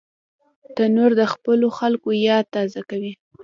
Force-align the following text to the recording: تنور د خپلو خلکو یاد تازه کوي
تنور 0.75 1.11
د 1.21 1.23
خپلو 1.33 1.67
خلکو 1.79 2.09
یاد 2.27 2.45
تازه 2.55 2.81
کوي 2.89 3.11